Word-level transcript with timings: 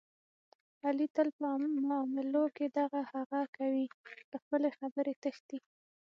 علي 0.85 1.07
تل 1.15 1.27
په 1.37 1.47
معاملو 1.87 2.45
کې 2.55 2.65
دغه 2.79 3.01
هغه 3.13 3.41
کوي، 3.57 3.85
له 4.31 4.37
خپلې 4.43 4.69
خبرې 4.79 5.13
تښتي. 5.23 5.59